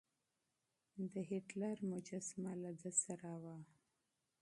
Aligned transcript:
د 1.13 1.15
هېټلر 1.31 1.77
مجسمه 1.91 2.53
له 2.63 2.71
ده 2.79 2.91
سره 3.03 3.31
وه. 3.43 3.57